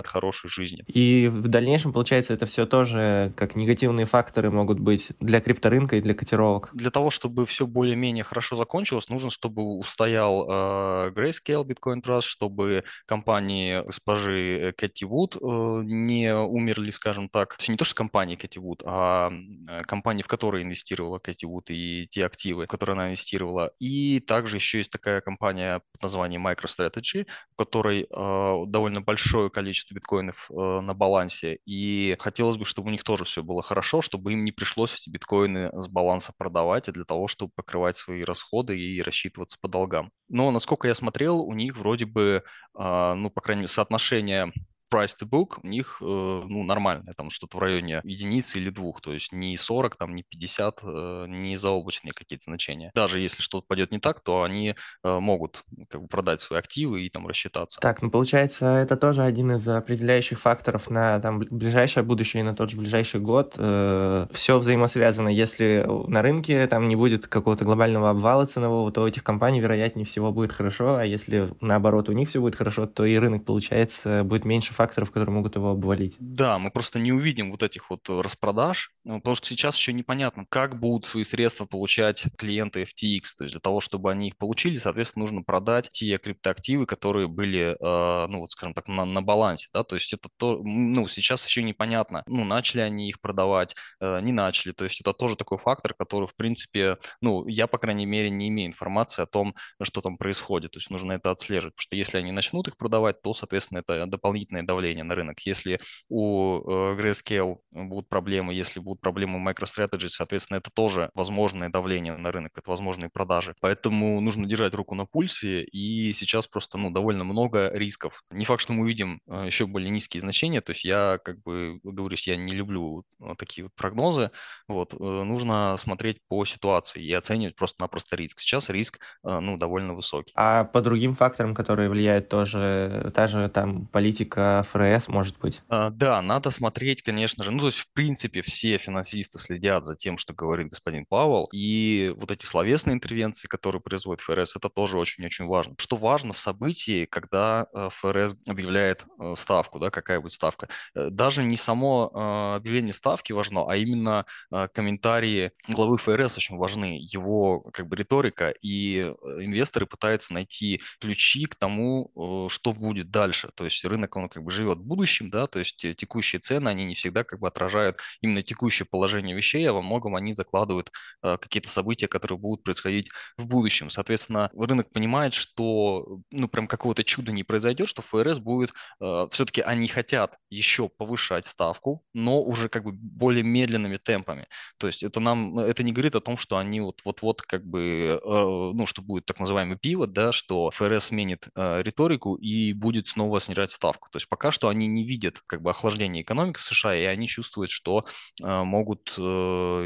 хорошей 0.07 0.49
жизни. 0.49 0.83
И 0.87 1.27
в 1.27 1.47
дальнейшем, 1.47 1.93
получается, 1.93 2.33
это 2.33 2.45
все 2.45 2.65
тоже 2.65 3.33
как 3.35 3.55
негативные 3.55 4.05
факторы 4.05 4.51
могут 4.51 4.79
быть 4.79 5.09
для 5.19 5.41
крипторынка 5.41 5.97
и 5.97 6.01
для 6.01 6.13
котировок. 6.13 6.69
Для 6.73 6.91
того, 6.91 7.09
чтобы 7.09 7.45
все 7.45 7.65
более-менее 7.67 8.23
хорошо 8.23 8.55
закончилось, 8.55 9.09
нужно, 9.09 9.29
чтобы 9.29 9.77
устоял 9.77 10.45
э, 10.49 11.11
Grayscale 11.11 11.65
Bitcoin 11.65 12.01
Trust, 12.01 12.23
чтобы 12.23 12.83
компании 13.05 13.83
госпожи 13.85 14.73
Кэти 14.77 15.05
Вуд 15.05 15.35
э, 15.35 15.39
не 15.41 16.35
умерли, 16.35 16.91
скажем 16.91 17.29
так. 17.29 17.57
Не 17.67 17.75
то, 17.75 17.85
что 17.85 17.95
компании 17.95 18.35
Кэти 18.35 18.59
Вуд, 18.59 18.83
а 18.85 19.31
э, 19.67 19.81
компании, 19.83 20.23
в 20.23 20.27
которые 20.27 20.63
инвестировала 20.63 21.19
Кэти 21.19 21.45
Вуд 21.45 21.69
и 21.69 22.07
те 22.09 22.25
активы, 22.25 22.65
в 22.65 22.69
которые 22.69 22.95
она 22.95 23.07
инвестировала. 23.07 23.71
И 23.79 24.19
также 24.19 24.57
еще 24.57 24.79
есть 24.79 24.91
такая 24.91 25.21
компания 25.21 25.81
под 25.91 26.03
названием 26.03 26.47
MicroStrategy, 26.47 27.27
в 27.53 27.55
которой 27.57 28.07
э, 28.09 28.65
довольно 28.67 29.01
большое 29.01 29.49
количество 29.49 29.90
количество 29.91 29.95
биткоинов 29.95 30.49
э, 30.49 30.81
на 30.81 30.93
балансе, 30.93 31.59
и 31.65 32.15
хотелось 32.19 32.57
бы, 32.57 32.65
чтобы 32.65 32.89
у 32.89 32.91
них 32.91 33.03
тоже 33.03 33.25
все 33.25 33.43
было 33.43 33.61
хорошо, 33.61 34.01
чтобы 34.01 34.33
им 34.33 34.43
не 34.45 34.51
пришлось 34.51 34.95
эти 34.95 35.09
биткоины 35.09 35.69
с 35.73 35.87
баланса 35.87 36.33
продавать, 36.37 36.89
а 36.89 36.91
для 36.91 37.03
того, 37.03 37.27
чтобы 37.27 37.51
покрывать 37.55 37.97
свои 37.97 38.23
расходы 38.23 38.77
и 38.79 39.01
рассчитываться 39.01 39.57
по 39.61 39.67
долгам. 39.67 40.11
Но, 40.29 40.51
насколько 40.51 40.87
я 40.87 40.95
смотрел, 40.95 41.41
у 41.41 41.53
них 41.53 41.77
вроде 41.77 42.05
бы, 42.05 42.43
э, 42.77 43.13
ну, 43.13 43.29
по 43.29 43.41
крайней 43.41 43.61
мере, 43.61 43.67
соотношение 43.67 44.51
price 44.91 45.13
to 45.19 45.27
book 45.27 45.59
у 45.63 45.67
них 45.67 45.97
э, 46.01 46.05
ну, 46.05 46.63
нормальное, 46.63 47.13
там 47.13 47.29
что-то 47.29 47.57
в 47.57 47.61
районе 47.61 48.01
единицы 48.03 48.59
или 48.59 48.69
двух, 48.69 49.01
то 49.01 49.13
есть 49.13 49.31
не 49.31 49.55
40, 49.57 49.95
там, 49.95 50.15
не 50.15 50.23
50, 50.23 50.79
э, 50.83 51.25
не 51.29 51.55
заоблачные 51.55 52.11
какие-то 52.11 52.43
значения. 52.43 52.91
Даже 52.93 53.19
если 53.19 53.41
что-то 53.41 53.65
пойдет 53.67 53.91
не 53.91 53.99
так, 53.99 54.19
то 54.19 54.43
они 54.43 54.75
э, 55.03 55.19
могут 55.19 55.63
как 55.89 56.01
бы 56.01 56.07
продать 56.07 56.41
свои 56.41 56.59
активы 56.59 57.05
и 57.05 57.09
там 57.09 57.27
рассчитаться. 57.27 57.79
Так, 57.79 58.01
ну 58.01 58.11
получается, 58.11 58.67
это 58.67 58.97
тоже 58.97 59.23
один 59.23 59.53
из 59.53 59.67
определяющих 59.67 60.39
факторов 60.39 60.89
на 60.89 61.19
там 61.19 61.39
ближайшее 61.39 62.03
будущее 62.03 62.41
и 62.41 62.43
на 62.43 62.55
тот 62.55 62.69
же 62.69 62.77
ближайший 62.77 63.19
год. 63.19 63.53
Все 63.53 64.59
взаимосвязано. 64.59 65.29
Если 65.29 65.85
на 66.07 66.21
рынке 66.21 66.67
там 66.67 66.87
не 66.87 66.95
будет 66.95 67.27
какого-то 67.27 67.65
глобального 67.65 68.09
обвала 68.09 68.45
ценового, 68.45 68.91
то 68.91 69.03
у 69.03 69.07
этих 69.07 69.23
компаний, 69.23 69.59
вероятнее 69.61 70.05
всего, 70.05 70.31
будет 70.31 70.51
хорошо, 70.51 70.95
а 70.95 71.05
если 71.05 71.53
наоборот 71.61 72.09
у 72.09 72.11
них 72.11 72.29
все 72.29 72.41
будет 72.41 72.55
хорошо, 72.55 72.87
то 72.87 73.05
и 73.05 73.15
рынок, 73.15 73.45
получается, 73.45 74.23
будет 74.23 74.45
меньше 74.45 74.73
факторов, 74.81 75.11
которые 75.11 75.35
могут 75.35 75.55
его 75.55 75.69
обвалить. 75.71 76.15
Да, 76.19 76.57
мы 76.57 76.71
просто 76.71 76.97
не 76.97 77.11
увидим 77.11 77.51
вот 77.51 77.61
этих 77.61 77.91
вот 77.91 78.09
э, 78.09 78.19
распродаж, 78.19 78.91
ну, 79.03 79.19
потому 79.19 79.35
что 79.35 79.47
сейчас 79.47 79.77
еще 79.77 79.93
непонятно, 79.93 80.45
как 80.49 80.79
будут 80.79 81.05
свои 81.05 81.23
средства 81.23 81.65
получать 81.65 82.25
клиенты 82.35 82.81
FTX. 82.81 83.21
То 83.37 83.43
есть 83.43 83.53
для 83.53 83.59
того, 83.59 83.79
чтобы 83.79 84.11
они 84.11 84.29
их 84.29 84.37
получили, 84.37 84.77
соответственно, 84.77 85.23
нужно 85.23 85.43
продать 85.43 85.91
те 85.91 86.17
криптоактивы, 86.17 86.87
которые 86.87 87.27
были, 87.27 87.77
э, 87.79 88.27
ну 88.27 88.39
вот, 88.39 88.49
скажем 88.49 88.73
так, 88.73 88.87
на, 88.87 89.05
на 89.05 89.21
балансе. 89.21 89.69
Да? 89.71 89.83
То 89.83 89.95
есть 89.95 90.13
это 90.13 90.29
то, 90.37 90.59
ну, 90.63 91.07
сейчас 91.07 91.45
еще 91.45 91.61
непонятно, 91.61 92.23
ну, 92.25 92.43
начали 92.43 92.81
они 92.81 93.07
их 93.07 93.21
продавать, 93.21 93.75
э, 93.99 94.19
не 94.21 94.31
начали. 94.31 94.71
То 94.71 94.85
есть 94.85 94.99
это 94.99 95.13
тоже 95.13 95.35
такой 95.35 95.59
фактор, 95.59 95.93
который, 95.93 96.27
в 96.27 96.35
принципе, 96.35 96.97
ну, 97.21 97.45
я, 97.47 97.67
по 97.67 97.77
крайней 97.77 98.07
мере, 98.07 98.31
не 98.31 98.47
имею 98.47 98.69
информации 98.69 99.21
о 99.21 99.27
том, 99.27 99.53
что 99.79 100.01
там 100.01 100.17
происходит. 100.17 100.71
То 100.71 100.79
есть 100.79 100.89
нужно 100.89 101.11
это 101.11 101.29
отслеживать, 101.29 101.75
потому 101.75 101.83
что 101.83 101.95
если 101.95 102.17
они 102.17 102.31
начнут 102.31 102.67
их 102.67 102.77
продавать, 102.77 103.21
то, 103.21 103.35
соответственно, 103.35 103.77
это 103.77 104.07
дополнительные 104.07 104.63
давление 104.71 105.03
на 105.03 105.15
рынок. 105.15 105.39
Если 105.41 105.79
у 106.07 106.59
э, 106.59 106.95
Grayscale 106.95 107.57
будут 107.71 108.07
проблемы, 108.07 108.53
если 108.53 108.79
будут 108.79 109.01
проблемы 109.01 109.37
у 109.37 109.49
MicroStrategy, 109.49 110.07
соответственно, 110.07 110.59
это 110.59 110.69
тоже 110.73 111.09
возможное 111.13 111.69
давление 111.69 112.15
на 112.15 112.31
рынок, 112.31 112.53
это 112.55 112.69
возможные 112.69 113.09
продажи. 113.09 113.53
Поэтому 113.59 114.21
нужно 114.21 114.47
держать 114.47 114.73
руку 114.73 114.95
на 114.95 115.05
пульсе, 115.05 115.63
и 115.63 116.13
сейчас 116.13 116.47
просто 116.47 116.77
ну, 116.77 116.89
довольно 116.89 117.25
много 117.25 117.69
рисков. 117.73 118.23
Не 118.31 118.45
факт, 118.45 118.61
что 118.61 118.73
мы 118.73 118.83
увидим 118.83 119.19
э, 119.27 119.43
еще 119.45 119.65
более 119.65 119.89
низкие 119.89 120.21
значения, 120.21 120.61
то 120.61 120.71
есть 120.71 120.85
я, 120.85 121.19
как 121.23 121.41
бы, 121.43 121.79
говорюсь, 121.83 122.27
я 122.27 122.37
не 122.37 122.53
люблю 122.53 123.03
такие 123.37 123.65
вот 123.65 123.73
прогнозы, 123.75 124.31
вот, 124.67 124.97
нужно 124.99 125.75
смотреть 125.77 126.17
по 126.29 126.45
ситуации 126.45 127.03
и 127.03 127.13
оценивать 127.13 127.55
просто-напросто 127.55 128.15
риск. 128.15 128.39
Сейчас 128.39 128.69
риск, 128.69 128.99
ну, 129.23 129.57
довольно 129.57 129.93
высокий. 129.93 130.31
А 130.35 130.63
по 130.63 130.81
другим 130.81 131.15
факторам, 131.15 131.53
которые 131.53 131.89
влияют 131.89 132.29
тоже, 132.29 133.11
та 133.13 133.27
же 133.27 133.49
там 133.49 133.87
политика 133.87 134.60
ФРС, 134.63 135.07
может 135.07 135.39
быть? 135.39 135.61
А, 135.69 135.89
да, 135.89 136.21
надо 136.21 136.51
смотреть, 136.51 137.01
конечно 137.01 137.43
же. 137.43 137.51
Ну, 137.51 137.59
то 137.59 137.67
есть, 137.67 137.79
в 137.79 137.91
принципе, 137.93 138.41
все 138.41 138.77
финансисты 138.77 139.39
следят 139.39 139.85
за 139.85 139.95
тем, 139.95 140.17
что 140.17 140.33
говорит 140.33 140.67
господин 140.67 141.05
Пауэлл. 141.05 141.49
И 141.53 142.13
вот 142.17 142.31
эти 142.31 142.45
словесные 142.45 142.93
интервенции, 142.93 143.47
которые 143.47 143.81
производит 143.81 144.21
ФРС, 144.21 144.55
это 144.55 144.69
тоже 144.69 144.97
очень-очень 144.97 145.45
важно. 145.45 145.75
Что 145.77 145.95
важно 145.95 146.33
в 146.33 146.37
событии, 146.37 147.05
когда 147.05 147.67
э, 147.73 147.89
ФРС 147.91 148.35
объявляет 148.47 149.05
э, 149.19 149.33
ставку, 149.37 149.79
да, 149.79 149.89
какая 149.89 150.19
будет 150.19 150.33
ставка. 150.33 150.69
Э, 150.95 151.09
даже 151.09 151.43
не 151.43 151.57
само 151.57 152.11
объявление 152.55 152.93
ставки 152.93 153.33
важно, 153.33 153.65
а 153.69 153.75
именно 153.75 154.25
комментарии 154.73 155.51
главы 155.67 155.97
ФРС 155.97 156.37
очень 156.37 156.57
важны. 156.57 156.97
Его 156.99 157.61
как 157.71 157.87
бы 157.87 157.95
риторика, 157.95 158.53
и 158.61 159.13
инвесторы 159.39 159.85
пытаются 159.85 160.33
найти 160.33 160.81
ключи 160.99 161.45
к 161.45 161.55
тому, 161.55 162.47
что 162.49 162.73
будет 162.73 163.11
дальше. 163.11 163.49
То 163.55 163.65
есть 163.65 163.83
рынок, 163.85 164.15
он 164.15 164.29
как 164.29 164.43
бы 164.43 164.50
живет 164.51 164.79
будущим, 164.79 165.29
да, 165.29 165.47
то 165.47 165.59
есть 165.59 165.83
э, 165.85 165.93
текущие 165.93 166.39
цены, 166.39 166.69
они 166.69 166.85
не 166.85 166.95
всегда 166.95 167.23
как 167.23 167.39
бы 167.39 167.47
отражают 167.47 167.99
именно 168.21 168.41
текущее 168.41 168.85
положение 168.89 169.35
вещей, 169.35 169.67
а 169.69 169.73
во 169.73 169.81
многом 169.81 170.15
они 170.15 170.33
закладывают 170.33 170.91
э, 171.23 171.37
какие-то 171.37 171.69
события, 171.69 172.07
которые 172.07 172.37
будут 172.37 172.63
происходить 172.63 173.09
в 173.37 173.47
будущем. 173.47 173.89
Соответственно, 173.89 174.49
рынок 174.57 174.91
понимает, 174.91 175.33
что, 175.33 176.19
ну, 176.31 176.47
прям 176.47 176.67
какого-то 176.67 177.03
чуда 177.03 177.31
не 177.31 177.43
произойдет, 177.43 177.87
что 177.87 178.01
ФРС 178.01 178.39
будет, 178.39 178.71
э, 179.01 179.27
все-таки 179.31 179.61
они 179.61 179.87
хотят 179.87 180.37
еще 180.49 180.89
повышать 180.89 181.45
ставку, 181.45 182.03
но 182.13 182.41
уже 182.41 182.69
как 182.69 182.83
бы 182.83 182.91
более 182.91 183.43
медленными 183.43 183.97
темпами. 183.97 184.47
То 184.77 184.87
есть 184.87 185.03
это 185.03 185.19
нам, 185.19 185.59
это 185.59 185.83
не 185.83 185.91
говорит 185.93 186.15
о 186.15 186.19
том, 186.19 186.37
что 186.37 186.57
они 186.57 186.81
вот 186.81 187.01
вот-вот 187.05 187.41
как 187.41 187.65
бы, 187.65 188.19
ну, 188.23 188.85
что 188.85 189.01
будет 189.01 189.25
так 189.25 189.39
называемый 189.39 189.77
пивот, 189.77 190.13
да, 190.13 190.31
что 190.31 190.71
ФРС 190.71 191.05
сменит 191.05 191.47
риторику 191.55 192.35
и 192.35 192.73
будет 192.73 193.07
снова 193.07 193.39
снижать 193.39 193.71
ставку. 193.71 194.09
То 194.11 194.17
есть 194.17 194.27
пока 194.29 194.40
что 194.49 194.69
они 194.69 194.87
не 194.87 195.03
видят 195.03 195.39
как 195.45 195.61
бы 195.61 195.69
охлаждения 195.69 196.23
экономики 196.23 196.57
в 196.57 196.63
США, 196.63 196.95
и 196.95 197.03
они 197.03 197.27
чувствуют, 197.27 197.69
что 197.69 198.05
э, 198.41 198.63
могут 198.63 199.13
э, 199.17 199.21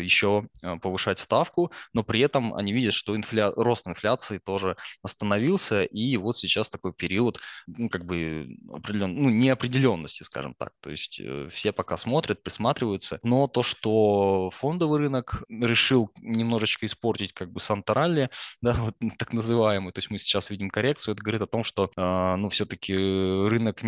еще 0.01 0.47
э, 0.61 0.77
повышать 0.77 1.19
ставку, 1.19 1.73
но 1.93 2.03
при 2.03 2.21
этом 2.21 2.53
они 2.53 2.71
видят, 2.71 2.93
что 2.93 3.15
инфля... 3.17 3.51
рост 3.51 3.85
инфляции 3.85 4.37
тоже 4.37 4.77
остановился, 5.01 5.83
и 5.83 6.15
вот 6.15 6.37
сейчас 6.37 6.69
такой 6.69 6.93
период, 6.93 7.39
ну, 7.67 7.89
как 7.89 8.05
бы 8.05 8.47
определен... 8.71 9.15
ну, 9.15 9.29
неопределенности, 9.29 10.23
скажем 10.23 10.55
так. 10.57 10.71
То 10.81 10.89
есть 10.91 11.21
все 11.49 11.71
пока 11.73 11.97
смотрят, 11.97 12.41
присматриваются, 12.43 13.19
но 13.23 13.47
то, 13.47 13.63
что 13.63 14.51
фондовый 14.51 14.99
рынок 14.99 15.43
решил 15.49 16.11
немножечко 16.21 16.85
испортить 16.85 17.33
как 17.33 17.51
бы 17.51 17.59
Санта-Ралли, 17.59 18.29
да, 18.61 18.73
вот 18.75 18.95
так 19.17 19.33
называемый, 19.33 19.91
то 19.91 19.99
есть 19.99 20.11
мы 20.11 20.17
сейчас 20.17 20.49
видим 20.49 20.69
коррекцию, 20.69 21.13
это 21.13 21.23
говорит 21.23 21.41
о 21.41 21.47
том, 21.47 21.63
что, 21.63 21.91
ну, 21.95 22.49
все-таки 22.49 22.93
рынок 22.93 23.81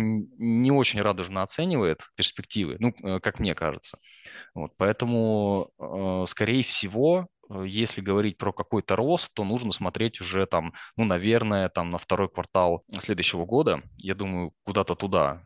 не 0.48 0.70
очень 0.70 1.00
радужно 1.00 1.42
оценивает 1.42 2.00
перспективы, 2.16 2.76
ну, 2.78 2.92
э, 3.02 3.20
как 3.20 3.38
мне 3.40 3.54
кажется. 3.54 3.98
Вот, 4.54 4.72
поэтому, 4.76 5.70
э, 5.78 6.24
скорее 6.26 6.62
всего, 6.62 7.28
Э, 7.50 7.64
если 7.66 8.00
говорить 8.00 8.38
про 8.38 8.52
какой-то 8.52 8.96
рост, 8.96 9.30
то 9.34 9.44
нужно 9.44 9.72
смотреть 9.72 10.20
уже 10.20 10.46
там, 10.46 10.72
ну, 10.96 11.04
наверное, 11.04 11.68
там 11.68 11.90
на 11.90 11.98
второй 11.98 12.28
квартал 12.28 12.84
следующего 12.98 13.44
года, 13.46 13.82
я 13.96 14.14
думаю, 14.14 14.52
куда-то 14.64 14.94
туда. 14.94 15.42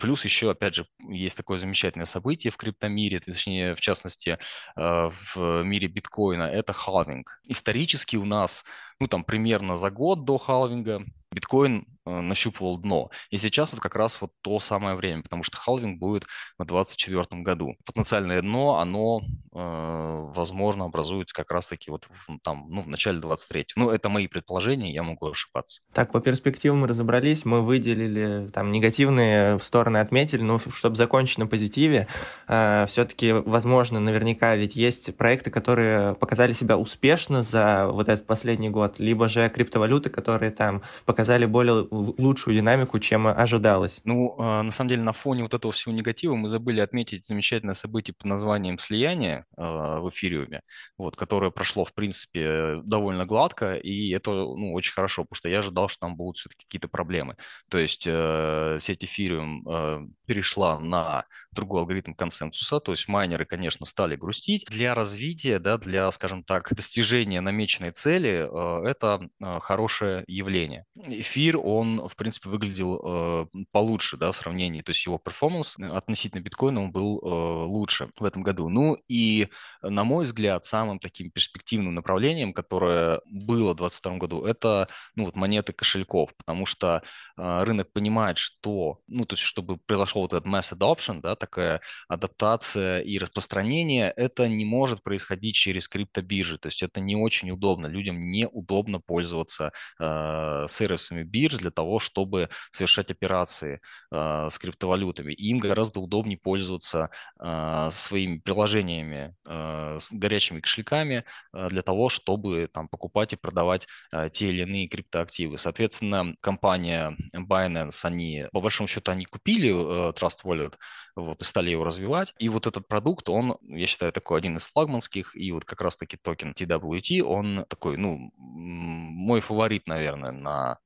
Плюс 0.00 0.24
еще, 0.24 0.50
опять 0.50 0.74
же, 0.74 0.86
есть 1.08 1.36
такое 1.36 1.56
замечательное 1.58 2.04
событие 2.04 2.50
в 2.50 2.58
криптомире, 2.58 3.20
точнее, 3.20 3.74
в 3.74 3.80
частности, 3.80 4.38
в 4.76 5.62
мире 5.62 5.88
биткоина, 5.88 6.42
это 6.42 6.74
халвинг. 6.74 7.40
Исторически 7.44 8.16
у 8.16 8.26
нас, 8.26 8.64
ну, 9.00 9.08
там, 9.08 9.24
примерно 9.24 9.76
за 9.76 9.90
год 9.90 10.24
до 10.24 10.36
халвинга 10.36 11.04
биткоин 11.32 11.86
нащупывал 12.06 12.78
дно. 12.78 13.10
И 13.30 13.36
сейчас 13.36 13.72
вот 13.72 13.80
как 13.80 13.96
раз 13.96 14.20
вот 14.20 14.30
то 14.42 14.60
самое 14.60 14.96
время, 14.96 15.22
потому 15.22 15.42
что 15.42 15.56
халвинг 15.56 15.98
будет 15.98 16.24
в 16.58 16.64
2024 16.64 17.42
году. 17.42 17.76
Потенциальное 17.84 18.40
дно, 18.40 18.78
оно, 18.78 19.22
э, 19.54 20.30
возможно, 20.34 20.84
образуется 20.84 21.34
как 21.34 21.50
раз-таки 21.50 21.90
вот 21.90 22.06
в, 22.08 22.38
там, 22.42 22.66
ну, 22.68 22.82
в 22.82 22.88
начале 22.88 23.18
23 23.18 23.66
Ну, 23.76 23.90
это 23.90 24.08
мои 24.08 24.26
предположения, 24.28 24.92
я 24.92 25.02
могу 25.02 25.26
ошибаться. 25.26 25.82
Так, 25.92 26.12
по 26.12 26.20
перспективам 26.20 26.84
разобрались, 26.84 27.44
мы 27.44 27.62
выделили 27.62 28.50
там 28.52 28.72
негативные 28.72 29.58
стороны, 29.58 29.98
отметили, 29.98 30.42
но 30.42 30.58
чтобы 30.58 30.96
закончить 30.96 31.38
на 31.38 31.46
позитиве, 31.46 32.08
э, 32.48 32.86
все-таки, 32.88 33.32
возможно, 33.32 34.00
наверняка 34.00 34.56
ведь 34.56 34.76
есть 34.76 35.16
проекты, 35.16 35.50
которые 35.50 36.14
показали 36.14 36.52
себя 36.52 36.78
успешно 36.78 37.42
за 37.42 37.88
вот 37.88 38.08
этот 38.08 38.26
последний 38.26 38.70
год, 38.70 38.98
либо 38.98 39.28
же 39.28 39.48
криптовалюты, 39.48 40.10
которые 40.10 40.50
там 40.50 40.82
показали 41.04 41.46
более 41.46 41.86
лучшую 41.96 42.56
динамику, 42.56 42.98
чем 42.98 43.26
ожидалось. 43.26 44.00
Ну, 44.04 44.36
а, 44.38 44.62
на 44.62 44.70
самом 44.70 44.90
деле, 44.90 45.02
на 45.02 45.12
фоне 45.12 45.42
вот 45.42 45.54
этого 45.54 45.72
всего 45.72 45.94
негатива 45.94 46.34
мы 46.34 46.48
забыли 46.48 46.80
отметить 46.80 47.26
замечательное 47.26 47.74
событие 47.74 48.14
под 48.16 48.26
названием 48.26 48.78
«Слияние» 48.78 49.44
а, 49.56 50.00
в 50.00 50.10
эфириуме, 50.10 50.60
вот, 50.98 51.16
которое 51.16 51.50
прошло, 51.50 51.84
в 51.84 51.94
принципе, 51.94 52.80
довольно 52.84 53.26
гладко, 53.26 53.74
и 53.74 54.10
это 54.10 54.30
ну, 54.30 54.72
очень 54.74 54.92
хорошо, 54.92 55.22
потому 55.22 55.36
что 55.36 55.48
я 55.48 55.58
ожидал, 55.58 55.88
что 55.88 56.00
там 56.00 56.16
будут 56.16 56.38
все-таки 56.38 56.64
какие-то 56.64 56.88
проблемы. 56.88 57.36
То 57.70 57.78
есть 57.78 58.04
э, 58.06 58.78
сеть 58.80 59.04
эфириум 59.04 59.66
э, 59.68 60.06
перешла 60.26 60.78
на 60.78 61.24
другой 61.52 61.80
алгоритм 61.80 62.12
консенсуса, 62.12 62.80
то 62.80 62.92
есть 62.92 63.08
майнеры, 63.08 63.44
конечно, 63.44 63.86
стали 63.86 64.16
грустить. 64.16 64.66
Для 64.68 64.94
развития, 64.94 65.58
да, 65.58 65.78
для, 65.78 66.10
скажем 66.12 66.44
так, 66.44 66.72
достижения 66.74 67.40
намеченной 67.40 67.92
цели 67.92 68.46
э, 68.48 68.88
это 68.88 69.28
хорошее 69.60 70.24
явление. 70.26 70.84
Эфир, 71.06 71.58
он 71.58 71.85
он, 71.86 72.08
в 72.08 72.16
принципе, 72.16 72.48
выглядел 72.48 73.00
э, 73.02 73.46
получше, 73.72 74.16
да, 74.16 74.32
в 74.32 74.36
сравнении, 74.36 74.82
то 74.82 74.90
есть 74.90 75.06
его 75.06 75.18
перформанс 75.18 75.76
относительно 75.78 76.40
биткоина 76.40 76.82
он 76.82 76.92
был 76.92 77.20
э, 77.20 77.66
лучше 77.66 78.10
в 78.18 78.24
этом 78.24 78.42
году. 78.42 78.68
Ну 78.68 78.96
и, 79.08 79.48
на 79.82 80.04
мой 80.04 80.24
взгляд, 80.24 80.64
самым 80.64 80.98
таким 80.98 81.30
перспективным 81.30 81.94
направлением, 81.94 82.52
которое 82.52 83.20
было 83.26 83.72
в 83.72 83.76
2022 83.76 84.16
году, 84.18 84.44
это, 84.44 84.88
ну, 85.14 85.24
вот 85.24 85.36
монеты 85.36 85.72
кошельков, 85.72 86.34
потому 86.36 86.66
что 86.66 87.02
э, 87.36 87.62
рынок 87.64 87.92
понимает, 87.92 88.38
что, 88.38 88.98
ну, 89.06 89.24
то 89.24 89.34
есть, 89.34 89.44
чтобы 89.44 89.76
произошел 89.76 90.22
вот 90.22 90.32
этот 90.32 90.46
mass 90.46 90.76
adoption, 90.76 91.20
да, 91.20 91.36
такая 91.36 91.80
адаптация 92.08 93.00
и 93.00 93.18
распространение, 93.18 94.12
это 94.16 94.48
не 94.48 94.64
может 94.64 95.02
происходить 95.02 95.54
через 95.54 95.88
криптобиржи, 95.88 96.58
то 96.58 96.68
есть 96.68 96.82
это 96.82 97.00
не 97.00 97.16
очень 97.16 97.50
удобно, 97.50 97.86
людям 97.86 98.30
неудобно 98.30 99.00
пользоваться 99.00 99.72
э, 100.00 100.66
сервисами 100.68 101.22
бирж 101.22 101.56
для 101.56 101.70
того, 101.76 102.00
чтобы 102.00 102.48
совершать 102.72 103.10
операции 103.12 103.80
э, 104.10 104.48
с 104.50 104.58
криптовалютами. 104.58 105.32
И 105.32 105.48
им 105.50 105.58
гораздо 105.60 106.00
удобнее 106.00 106.38
пользоваться 106.38 107.10
э, 107.38 107.88
своими 107.92 108.38
приложениями 108.38 109.36
э, 109.46 109.98
с 110.00 110.10
горячими 110.10 110.60
кошельками 110.60 111.24
э, 111.52 111.68
для 111.68 111.82
того, 111.82 112.08
чтобы 112.08 112.68
там, 112.72 112.88
покупать 112.88 113.34
и 113.34 113.36
продавать 113.36 113.86
э, 114.12 114.28
те 114.32 114.48
или 114.48 114.62
иные 114.62 114.88
криптоактивы. 114.88 115.58
Соответственно, 115.58 116.34
компания 116.40 117.16
Binance, 117.34 118.00
они, 118.04 118.46
по 118.52 118.60
большому 118.60 118.88
счету, 118.88 119.12
они 119.12 119.26
купили 119.26 119.68
э, 119.68 120.12
Trust 120.12 120.38
Wallet, 120.44 120.74
вот, 121.14 121.40
и 121.40 121.44
стали 121.44 121.70
его 121.70 121.84
развивать. 121.84 122.34
И 122.38 122.48
вот 122.48 122.66
этот 122.66 122.88
продукт, 122.88 123.28
он, 123.28 123.58
я 123.62 123.86
считаю, 123.86 124.12
такой 124.12 124.38
один 124.38 124.56
из 124.56 124.66
флагманских, 124.66 125.34
и 125.36 125.52
вот 125.52 125.64
как 125.64 125.80
раз-таки 125.80 126.16
токен 126.16 126.52
TWT, 126.52 127.22
он 127.22 127.64
такой, 127.68 127.96
ну, 127.96 128.32
мой 128.36 129.40
фаворит, 129.40 129.86
наверное, 129.86 130.32
на 130.32 130.78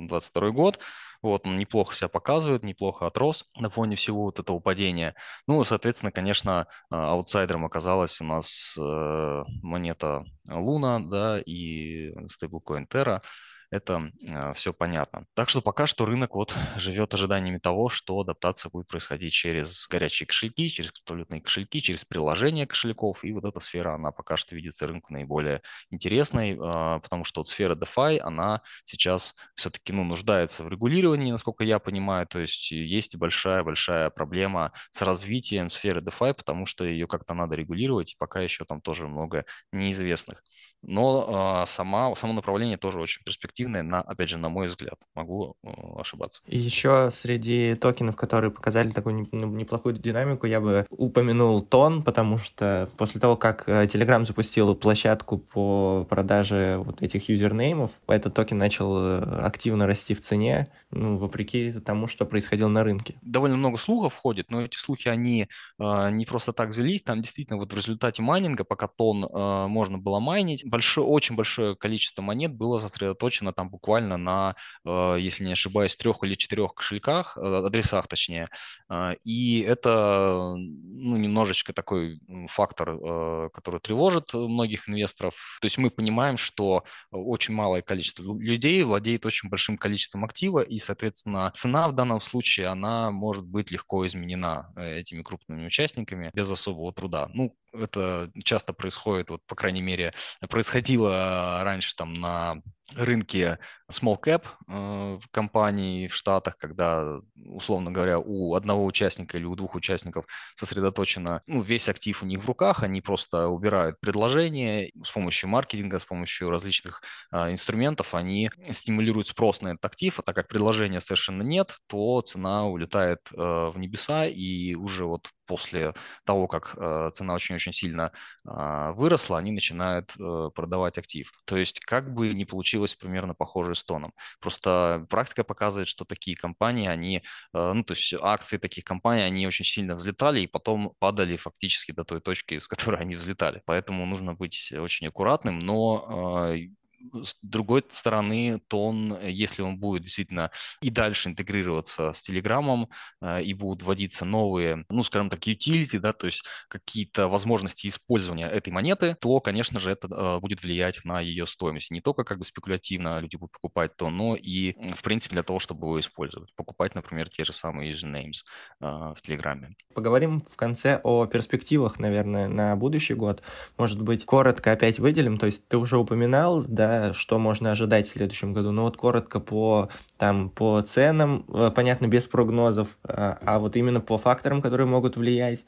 22 0.00 0.50
год. 0.50 0.78
Вот, 1.22 1.46
он 1.46 1.58
неплохо 1.58 1.94
себя 1.94 2.08
показывает, 2.08 2.62
неплохо 2.62 3.06
отрос 3.06 3.46
на 3.56 3.70
фоне 3.70 3.96
всего 3.96 4.24
вот 4.24 4.38
этого 4.38 4.60
падения. 4.60 5.14
Ну, 5.46 5.64
соответственно, 5.64 6.12
конечно, 6.12 6.66
а, 6.90 7.12
аутсайдером 7.12 7.64
оказалась 7.64 8.20
у 8.20 8.24
нас 8.24 8.76
э, 8.78 9.44
монета 9.62 10.24
Луна, 10.48 11.00
да, 11.00 11.40
и 11.40 12.14
стейблкоин 12.28 12.86
Terra. 12.86 13.22
Это 13.70 14.10
э, 14.28 14.52
все 14.54 14.72
понятно. 14.72 15.26
Так 15.34 15.48
что 15.48 15.60
пока 15.60 15.86
что 15.86 16.04
рынок 16.04 16.34
вот 16.34 16.54
живет 16.76 17.12
ожиданиями 17.14 17.58
того, 17.58 17.88
что 17.88 18.20
адаптация 18.20 18.70
будет 18.70 18.86
происходить 18.88 19.32
через 19.32 19.86
горячие 19.88 20.26
кошельки, 20.26 20.68
через 20.68 20.92
криптовалютные 20.92 21.40
кошельки, 21.40 21.80
через 21.80 22.04
приложение 22.04 22.66
кошельков, 22.66 23.24
и 23.24 23.32
вот 23.32 23.44
эта 23.44 23.60
сфера, 23.60 23.94
она 23.94 24.12
пока 24.12 24.36
что 24.36 24.54
видится 24.54 24.86
рынку 24.86 25.12
наиболее 25.12 25.62
интересной, 25.90 26.52
э, 26.52 27.00
потому 27.00 27.24
что 27.24 27.40
вот 27.40 27.48
сфера 27.48 27.74
DeFi, 27.74 28.18
она 28.18 28.62
сейчас 28.84 29.34
все-таки 29.54 29.92
ну, 29.92 30.04
нуждается 30.04 30.64
в 30.64 30.68
регулировании, 30.68 31.30
насколько 31.30 31.64
я 31.64 31.78
понимаю, 31.78 32.26
то 32.26 32.38
есть 32.38 32.70
есть 32.70 33.16
большая-большая 33.16 34.10
проблема 34.10 34.72
с 34.92 35.02
развитием 35.02 35.70
сферы 35.70 36.00
DeFi, 36.00 36.34
потому 36.34 36.66
что 36.66 36.84
ее 36.84 37.06
как-то 37.06 37.34
надо 37.34 37.56
регулировать, 37.56 38.12
и 38.12 38.16
пока 38.18 38.40
еще 38.40 38.64
там 38.64 38.80
тоже 38.80 39.08
много 39.08 39.44
неизвестных. 39.72 40.42
Но 40.82 41.62
э, 41.62 41.66
сама, 41.66 42.14
само 42.14 42.32
направление 42.32 42.76
тоже 42.76 43.00
очень 43.00 43.22
перспективное, 43.56 43.82
на, 43.82 44.00
опять 44.00 44.28
же, 44.28 44.38
на 44.38 44.48
мой 44.48 44.66
взгляд. 44.66 44.98
Могу 45.14 45.56
э, 45.62 45.70
ошибаться. 45.98 46.42
И 46.46 46.58
еще 46.58 47.10
среди 47.10 47.74
токенов, 47.74 48.16
которые 48.16 48.50
показали 48.50 48.90
такую 48.90 49.28
ну, 49.32 49.46
неплохую 49.46 49.96
динамику, 49.96 50.46
я 50.46 50.60
бы 50.60 50.86
упомянул 50.90 51.62
Тон, 51.62 52.02
потому 52.02 52.38
что 52.38 52.88
после 52.96 53.20
того, 53.20 53.36
как 53.36 53.64
э, 53.66 53.86
Telegram 53.86 54.24
запустил 54.24 54.74
площадку 54.74 55.38
по 55.38 56.06
продаже 56.08 56.78
вот 56.78 57.02
этих 57.02 57.28
юзернеймов, 57.28 57.90
этот 58.06 58.34
токен 58.34 58.58
начал 58.58 58.96
э, 58.98 59.40
активно 59.42 59.86
расти 59.86 60.14
в 60.14 60.20
цене, 60.20 60.66
ну, 60.90 61.16
вопреки 61.16 61.72
тому, 61.72 62.06
что 62.06 62.26
происходило 62.26 62.68
на 62.68 62.84
рынке. 62.84 63.14
Довольно 63.22 63.56
много 63.56 63.78
слухов 63.78 64.14
ходит, 64.14 64.50
но 64.50 64.62
эти 64.62 64.76
слухи, 64.76 65.08
они 65.08 65.48
э, 65.78 66.10
не 66.10 66.26
просто 66.26 66.52
так 66.52 66.70
взялись, 66.70 67.02
там 67.02 67.22
действительно 67.22 67.58
вот 67.58 67.72
в 67.72 67.76
результате 67.76 68.22
майнинга, 68.22 68.64
пока 68.64 68.86
Тон 68.86 69.24
э, 69.24 69.66
можно 69.66 69.98
было 69.98 70.20
майнить, 70.20 70.66
большое, 70.66 71.06
очень 71.06 71.36
большое 71.36 71.74
количество 71.74 72.22
монет 72.22 72.54
было 72.54 72.78
сосредоточено 72.78 73.45
там 73.52 73.70
буквально 73.70 74.16
на, 74.16 74.54
э, 74.84 75.16
если 75.20 75.44
не 75.44 75.52
ошибаюсь, 75.52 75.96
трех 75.96 76.22
или 76.22 76.34
четырех 76.34 76.74
кошельках, 76.74 77.36
э, 77.36 77.40
адресах 77.66 78.08
точнее. 78.08 78.48
Э, 78.90 79.14
и 79.24 79.60
это 79.60 80.54
ну, 80.56 81.16
немножечко 81.16 81.72
такой 81.72 82.20
фактор, 82.48 83.50
который 83.50 83.80
тревожит 83.80 84.32
многих 84.34 84.88
инвесторов. 84.88 85.58
То 85.60 85.66
есть 85.66 85.78
мы 85.78 85.90
понимаем, 85.90 86.36
что 86.36 86.84
очень 87.10 87.54
малое 87.54 87.82
количество 87.82 88.22
людей 88.22 88.82
владеет 88.82 89.26
очень 89.26 89.48
большим 89.48 89.76
количеством 89.76 90.24
актива, 90.24 90.60
и, 90.60 90.78
соответственно, 90.78 91.50
цена 91.54 91.88
в 91.88 91.94
данном 91.94 92.20
случае, 92.20 92.68
она 92.68 93.10
может 93.10 93.44
быть 93.44 93.70
легко 93.70 94.06
изменена 94.06 94.72
этими 94.76 95.22
крупными 95.22 95.66
участниками 95.66 96.30
без 96.34 96.50
особого 96.50 96.92
труда. 96.92 97.28
Ну, 97.32 97.56
это 97.72 98.30
часто 98.44 98.72
происходит, 98.72 99.30
вот, 99.30 99.40
по 99.46 99.54
крайней 99.54 99.82
мере, 99.82 100.12
происходило 100.48 101.60
раньше 101.62 101.94
там 101.96 102.14
на 102.14 102.62
рынке 102.94 103.58
small 103.90 104.16
cap 104.20 104.44
э, 104.68 105.18
компаний 105.30 106.08
в 106.08 106.14
Штатах, 106.14 106.56
когда, 106.56 107.20
условно 107.46 107.90
говоря, 107.90 108.18
у 108.18 108.54
одного 108.54 108.84
участника 108.84 109.38
или 109.38 109.44
у 109.44 109.54
двух 109.54 109.74
участников 109.74 110.26
сосредоточено 110.54 111.42
ну, 111.46 111.60
весь 111.62 111.88
актив 111.88 112.22
у 112.22 112.26
них 112.26 112.42
в 112.42 112.46
руках, 112.46 112.82
они 112.82 113.00
просто 113.00 113.48
убирают 113.48 114.00
предложение 114.00 114.90
с 115.04 115.10
помощью 115.10 115.48
маркетинга, 115.48 115.98
с 115.98 116.04
помощью 116.04 116.50
различных 116.50 117.02
э, 117.32 117.52
инструментов, 117.52 118.14
они 118.14 118.50
стимулируют 118.70 119.28
спрос 119.28 119.60
на 119.62 119.68
этот 119.68 119.84
актив, 119.84 120.18
а 120.18 120.22
так 120.22 120.34
как 120.34 120.48
предложения 120.48 121.00
совершенно 121.00 121.42
нет, 121.42 121.76
то 121.86 122.20
цена 122.22 122.66
улетает 122.66 123.20
э, 123.32 123.36
в 123.36 123.74
небеса, 123.78 124.26
и 124.26 124.74
уже 124.74 125.04
вот 125.04 125.28
после 125.46 125.94
того, 126.24 126.46
как 126.46 126.74
э, 126.76 127.10
цена 127.14 127.34
очень-очень 127.34 127.72
сильно 127.72 128.12
э, 128.44 128.92
выросла, 128.94 129.38
они 129.38 129.52
начинают 129.52 130.12
э, 130.18 130.50
продавать 130.54 130.98
актив. 130.98 131.32
То 131.44 131.56
есть 131.56 131.80
как 131.80 132.12
бы 132.12 132.34
не 132.34 132.44
получилось 132.44 132.94
примерно 132.94 133.34
похоже 133.34 133.74
с 133.74 133.84
тоном. 133.84 134.12
Просто 134.40 135.06
практика 135.08 135.44
показывает, 135.44 135.88
что 135.88 136.04
такие 136.04 136.36
компании, 136.36 136.88
они, 136.88 137.22
э, 137.54 137.72
ну 137.72 137.82
то 137.84 137.94
есть 137.94 138.14
акции 138.20 138.58
таких 138.58 138.84
компаний, 138.84 139.22
они 139.22 139.46
очень 139.46 139.64
сильно 139.64 139.94
взлетали 139.94 140.40
и 140.40 140.46
потом 140.46 140.94
падали 140.98 141.36
фактически 141.36 141.92
до 141.92 142.04
той 142.04 142.20
точки, 142.20 142.58
с 142.58 142.68
которой 142.68 143.00
они 143.00 143.14
взлетали. 143.16 143.62
Поэтому 143.66 144.06
нужно 144.06 144.34
быть 144.34 144.72
очень 144.72 145.06
аккуратным, 145.08 145.58
но 145.58 146.52
э, 146.54 146.68
с 147.12 147.36
другой 147.42 147.84
стороны, 147.90 148.60
то 148.68 148.84
он, 148.84 149.14
э, 149.14 149.30
если 149.30 149.62
он 149.62 149.78
будет 149.78 150.02
действительно 150.02 150.50
и 150.80 150.90
дальше 150.90 151.28
интегрироваться 151.28 152.12
с 152.12 152.22
Телеграмом, 152.22 152.88
э, 153.20 153.42
и 153.42 153.54
будут 153.54 153.82
вводиться 153.82 154.24
новые, 154.24 154.84
ну, 154.88 155.02
скажем 155.02 155.30
так, 155.30 155.40
utility, 155.40 155.98
да, 155.98 156.12
то 156.12 156.26
есть 156.26 156.44
какие-то 156.68 157.28
возможности 157.28 157.86
использования 157.86 158.46
этой 158.46 158.72
монеты, 158.72 159.16
то, 159.20 159.40
конечно 159.40 159.80
же, 159.80 159.90
это 159.90 160.08
э, 160.08 160.40
будет 160.40 160.62
влиять 160.62 161.04
на 161.04 161.20
ее 161.20 161.46
стоимость. 161.46 161.90
Не 161.90 162.00
только 162.00 162.24
как 162.24 162.38
бы 162.38 162.44
спекулятивно 162.44 163.18
люди 163.20 163.36
будут 163.36 163.52
покупать 163.52 163.96
то, 163.96 164.10
но 164.10 164.36
и, 164.36 164.74
в 164.94 165.02
принципе, 165.02 165.34
для 165.34 165.42
того, 165.42 165.58
чтобы 165.58 165.86
его 165.86 166.00
использовать. 166.00 166.54
Покупать, 166.54 166.94
например, 166.94 167.28
те 167.28 167.44
же 167.44 167.52
самые 167.52 167.92
usernames 167.92 168.44
в 168.80 169.16
Телеграме. 169.22 169.74
Поговорим 169.94 170.40
в 170.40 170.56
конце 170.56 171.00
о 171.02 171.26
перспективах, 171.26 171.98
наверное, 171.98 172.48
на 172.48 172.76
будущий 172.76 173.14
год. 173.14 173.42
Может 173.78 174.00
быть, 174.02 174.24
коротко 174.24 174.72
опять 174.72 174.98
выделим, 174.98 175.38
то 175.38 175.46
есть 175.46 175.66
ты 175.68 175.76
уже 175.78 175.96
упоминал, 175.98 176.64
да, 176.66 176.95
что 177.14 177.38
можно 177.38 177.70
ожидать 177.70 178.08
в 178.08 178.12
следующем 178.12 178.52
году. 178.52 178.72
Ну 178.72 178.82
вот 178.82 178.96
коротко 178.96 179.40
по, 179.40 179.88
там, 180.18 180.50
по 180.50 180.80
ценам, 180.82 181.44
э, 181.48 181.70
понятно, 181.74 182.06
без 182.06 182.26
прогнозов, 182.26 182.88
а, 183.04 183.38
а 183.44 183.58
вот 183.58 183.76
именно 183.76 184.00
по 184.00 184.18
факторам, 184.18 184.62
которые 184.62 184.86
могут 184.86 185.16
влиять 185.16 185.64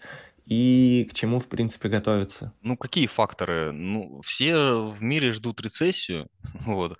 и 0.48 1.06
к 1.10 1.14
чему, 1.14 1.40
в 1.40 1.46
принципе, 1.46 1.88
готовиться. 1.88 2.52
Ну, 2.62 2.76
какие 2.76 3.06
факторы? 3.06 3.70
Ну, 3.72 4.22
все 4.24 4.82
в 4.82 5.02
мире 5.02 5.32
ждут 5.32 5.60
рецессию, 5.60 6.28
вот. 6.64 6.98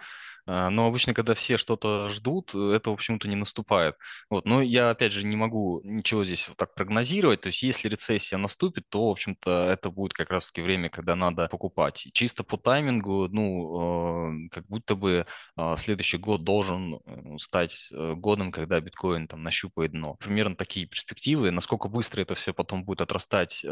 А, 0.48 0.70
но 0.70 0.86
обычно, 0.86 1.12
когда 1.12 1.34
все 1.34 1.58
что-то 1.58 2.08
ждут, 2.08 2.54
это, 2.54 2.88
в 2.88 2.94
общем-то, 2.94 3.28
не 3.28 3.36
наступает. 3.36 3.96
Вот. 4.30 4.46
Но 4.46 4.62
я, 4.62 4.90
опять 4.90 5.12
же, 5.12 5.26
не 5.26 5.36
могу 5.36 5.82
ничего 5.84 6.24
здесь 6.24 6.48
вот 6.48 6.56
так 6.56 6.74
прогнозировать. 6.74 7.42
То 7.42 7.48
есть, 7.48 7.62
если 7.62 7.88
рецессия 7.88 8.38
наступит, 8.38 8.88
то, 8.88 9.08
в 9.08 9.10
общем-то, 9.10 9.50
это 9.50 9.90
будет 9.90 10.14
как 10.14 10.30
раз-таки 10.30 10.62
время, 10.62 10.88
когда 10.88 11.14
надо 11.16 11.48
покупать. 11.48 12.06
И 12.06 12.12
чисто 12.12 12.44
по 12.44 12.56
таймингу, 12.56 13.28
ну, 13.28 14.46
э, 14.46 14.48
как 14.50 14.66
будто 14.66 14.94
бы 14.96 15.26
э, 15.56 15.74
следующий 15.76 16.16
год 16.16 16.44
должен 16.44 16.94
э, 16.94 17.36
стать 17.38 17.88
годом, 17.90 18.50
когда 18.50 18.80
биткоин 18.80 19.28
там 19.28 19.42
нащупает 19.42 19.92
дно. 19.92 20.14
Примерно 20.14 20.56
такие 20.56 20.86
перспективы. 20.86 21.50
Насколько 21.50 21.88
быстро 21.88 22.22
это 22.22 22.34
все 22.34 22.54
потом 22.54 22.84
будет 22.84 23.02
отрастать, 23.02 23.64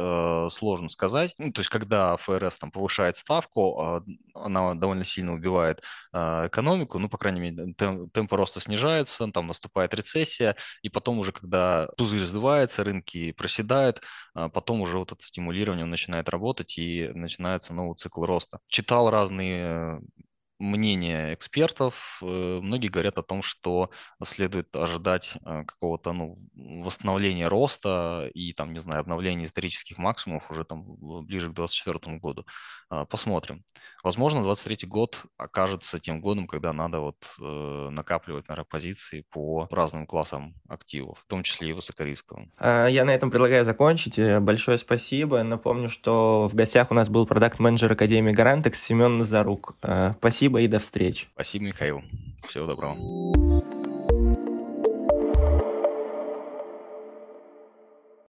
сложно 0.51 0.89
сказать. 0.89 1.35
Ну, 1.39 1.53
то 1.53 1.61
есть, 1.61 1.71
когда 1.71 2.17
ФРС 2.19 2.59
там 2.59 2.71
повышает 2.71 3.17
ставку, 3.17 3.81
а, 3.81 4.03
она 4.35 4.75
довольно 4.75 5.05
сильно 5.05 5.33
убивает 5.33 5.83
экономику, 6.13 6.66
экономику, 6.67 6.99
ну, 6.99 7.09
по 7.09 7.19
крайней 7.19 7.41
мере, 7.41 7.75
темп, 7.75 8.13
темп 8.13 8.33
роста 8.33 8.61
снижается, 8.61 9.27
там 9.29 9.47
наступает 9.47 9.95
рецессия, 9.95 10.57
и 10.83 10.89
потом 10.89 11.19
уже, 11.19 11.33
когда 11.33 11.89
пузырь 11.97 12.21
сдувается, 12.25 12.85
рынки 12.85 13.33
проседают, 13.33 14.03
а 14.35 14.49
потом 14.49 14.81
уже 14.81 14.99
вот 14.99 15.13
это 15.13 15.23
стимулирование 15.23 15.87
начинает 15.87 16.29
работать 16.29 16.79
и 16.79 17.09
начинается 17.15 17.73
новый 17.75 17.97
цикл 17.97 18.25
роста. 18.25 18.59
Читал 18.69 19.11
разные 19.11 20.01
мнение 20.59 21.35
экспертов. 21.35 22.19
Э, 22.23 22.61
многие 22.63 22.89
говорят 22.89 23.19
о 23.19 23.23
том, 23.23 23.43
что 23.43 23.91
следует 24.25 24.75
ожидать 24.75 25.37
э, 25.45 25.65
какого-то 25.65 26.13
ну, 26.13 26.39
восстановления 26.55 27.49
роста 27.49 28.31
и, 28.35 28.53
там, 28.53 28.73
не 28.73 28.81
знаю, 28.81 29.01
обновления 29.01 29.45
исторических 29.45 29.99
максимумов 29.99 30.51
уже 30.51 30.65
там 30.65 30.85
ближе 31.25 31.51
к 31.51 31.55
2024 31.55 32.19
году. 32.19 32.47
А, 32.89 33.05
посмотрим. 33.05 33.65
Возможно, 34.03 34.43
2023 34.43 34.89
год 34.89 35.23
окажется 35.37 35.99
тем 35.99 36.21
годом, 36.21 36.47
когда 36.47 36.73
надо 36.73 37.01
вот 37.01 37.17
э, 37.41 37.89
накапливать, 37.91 38.49
наверное, 38.49 38.67
позиции 38.69 39.25
по 39.31 39.67
разным 39.71 40.07
классам 40.07 40.55
активов, 40.69 41.19
в 41.25 41.27
том 41.29 41.43
числе 41.43 41.71
и 41.71 41.73
высокорисковым. 41.73 42.53
Я 42.61 43.05
на 43.05 43.15
этом 43.15 43.31
предлагаю 43.31 43.65
закончить. 43.65 44.19
Большое 44.41 44.79
спасибо. 44.79 45.43
Напомню, 45.43 45.89
что 45.89 46.49
в 46.49 46.55
гостях 46.55 46.91
у 46.91 46.95
нас 46.95 47.09
был 47.09 47.27
продакт-менеджер 47.27 47.93
Академии 47.93 48.33
Гарантекс 48.33 48.83
Семен 48.83 49.19
Назарук. 49.19 49.77
Спасибо 50.47 50.61
и 50.61 50.69
до 50.69 50.79
встречи. 50.79 51.27
Спасибо, 51.35 51.65
Михаил. 51.65 52.03
Всего 52.49 52.67
доброго. 52.67 52.97